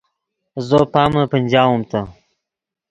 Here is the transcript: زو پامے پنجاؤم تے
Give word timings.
زو 0.67 0.79
پامے 0.93 1.23
پنجاؤم 1.31 1.81
تے 1.89 2.01